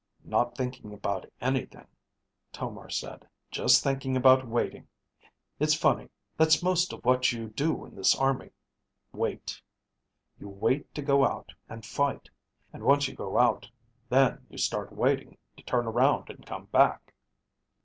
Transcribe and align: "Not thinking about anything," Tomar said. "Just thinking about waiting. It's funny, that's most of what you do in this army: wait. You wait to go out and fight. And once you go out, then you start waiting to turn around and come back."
"Not 0.23 0.57
thinking 0.57 0.93
about 0.93 1.31
anything," 1.41 1.85
Tomar 2.51 2.89
said. 2.89 3.27
"Just 3.51 3.83
thinking 3.83 4.17
about 4.17 4.47
waiting. 4.47 4.87
It's 5.59 5.75
funny, 5.75 6.09
that's 6.37 6.63
most 6.63 6.91
of 6.91 7.05
what 7.05 7.31
you 7.31 7.49
do 7.49 7.85
in 7.85 7.93
this 7.93 8.15
army: 8.17 8.49
wait. 9.11 9.61
You 10.39 10.49
wait 10.49 10.91
to 10.95 11.03
go 11.03 11.23
out 11.23 11.53
and 11.69 11.85
fight. 11.85 12.31
And 12.73 12.81
once 12.81 13.07
you 13.07 13.13
go 13.13 13.37
out, 13.37 13.69
then 14.09 14.43
you 14.49 14.57
start 14.57 14.91
waiting 14.91 15.37
to 15.57 15.63
turn 15.65 15.85
around 15.85 16.31
and 16.31 16.47
come 16.47 16.65
back." 16.71 17.13